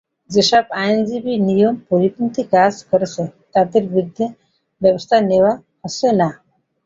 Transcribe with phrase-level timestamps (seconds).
[0.31, 4.25] যেসব আইনজীবী নিয়ম পরিপন্থী কাজ করছেন, তাঁদের বিরুদ্ধে
[4.81, 6.29] ব্যবস্থা নেওয়া হচ্ছে না।